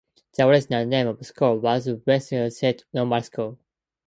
[0.35, 3.59] The original name of school was the Washington State Normal School.